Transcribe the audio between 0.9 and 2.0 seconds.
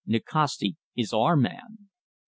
is our man!"